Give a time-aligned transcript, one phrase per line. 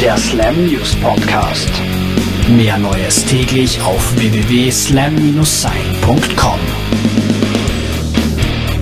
[0.00, 1.70] Der Slam News Podcast.
[2.48, 6.58] Mehr Neues täglich auf www.slam-sein.com.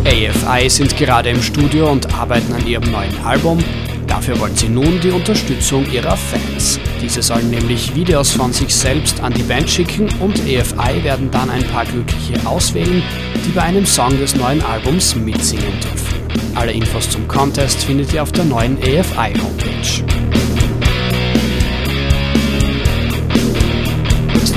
[0.05, 3.59] AFI sind gerade im Studio und arbeiten an ihrem neuen Album.
[4.07, 6.79] Dafür wollen sie nun die Unterstützung ihrer Fans.
[7.01, 11.51] Diese sollen nämlich Videos von sich selbst an die Band schicken und AFI werden dann
[11.51, 13.03] ein paar Glückliche auswählen,
[13.47, 16.13] die bei einem Song des neuen Albums mitsingen dürfen.
[16.55, 19.33] Alle Infos zum Contest findet ihr auf der neuen AFI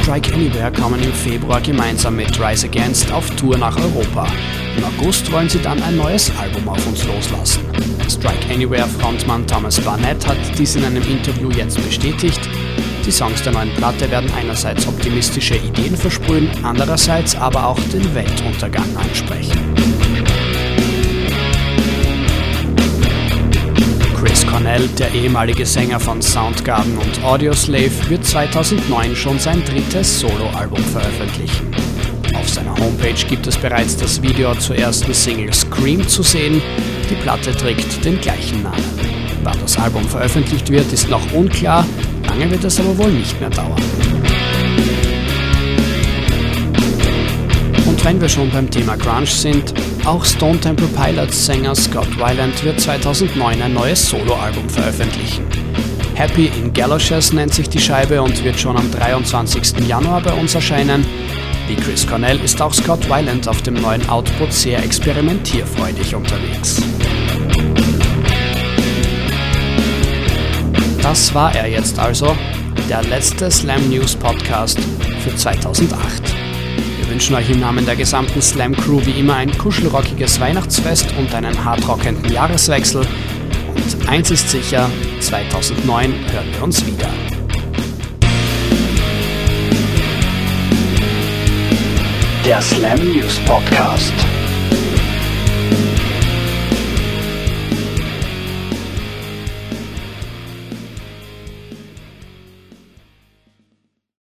[0.06, 4.28] Strike Anywhere kommen im Februar gemeinsam mit Rise Against auf Tour nach Europa.
[4.78, 7.64] Im August wollen sie dann ein neues Album auf uns loslassen.
[8.08, 12.40] Strike Anywhere Frontmann Thomas Barnett hat dies in einem Interview jetzt bestätigt.
[13.04, 18.96] Die Songs der neuen Platte werden einerseits optimistische Ideen versprühen, andererseits aber auch den Weltuntergang
[18.98, 19.58] ansprechen.
[24.76, 31.72] Cornell, der ehemalige Sänger von Soundgarden und Audioslave, wird 2009 schon sein drittes Soloalbum veröffentlichen.
[32.34, 36.62] Auf seiner Homepage gibt es bereits das Video zur ersten Single Scream zu sehen.
[37.10, 38.84] Die Platte trägt den gleichen Namen.
[39.44, 41.86] Wann das Album veröffentlicht wird, ist noch unklar,
[42.28, 43.82] lange wird es aber wohl nicht mehr dauern.
[48.06, 49.74] Wenn wir schon beim Thema Grunge sind,
[50.06, 55.44] auch Stone Temple Pilots Sänger Scott Weiland wird 2009 ein neues Soloalbum veröffentlichen.
[56.14, 59.88] Happy in Galoshes nennt sich die Scheibe und wird schon am 23.
[59.88, 61.04] Januar bei uns erscheinen.
[61.68, 66.84] Wie Chris Cornell ist auch Scott Weiland auf dem neuen Output sehr experimentierfreudig unterwegs.
[71.02, 72.38] Das war er jetzt also,
[72.88, 74.78] der letzte Slam News Podcast
[75.24, 76.36] für 2008.
[77.06, 81.36] Wir wünschen euch im Namen der gesamten Slam Crew wie immer ein kuschelrockiges Weihnachtsfest und
[81.36, 83.06] einen hartrockenden Jahreswechsel.
[83.76, 84.90] Und eins ist sicher,
[85.20, 87.08] 2009 hören wir uns wieder.
[92.44, 94.14] Der Slam News Podcast.